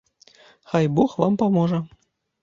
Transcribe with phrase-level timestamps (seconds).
[0.71, 1.79] Хай бог вам паможа.